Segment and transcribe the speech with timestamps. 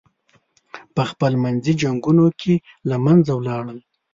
[0.95, 2.53] پخپل منځي جنګونو کې
[2.89, 3.79] له منځه ولاړل.